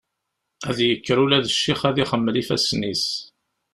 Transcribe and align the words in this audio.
Ad 0.69 0.77
yekker 0.87 1.17
ula 1.23 1.43
d 1.45 1.47
ccix 1.55 1.81
ad 1.89 1.97
ixemmel 2.03 2.35
ifassen-is. 2.41 3.05